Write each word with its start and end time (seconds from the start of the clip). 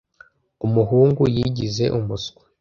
Umuhungu 0.65 1.21
yigize 1.35 1.85
umuswa. 1.97 2.41